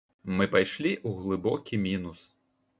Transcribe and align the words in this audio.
Мы 0.39 0.47
пайшлі 0.55 0.91
ў 1.07 1.27
глыбокі 1.27 1.83
мінус. 1.85 2.27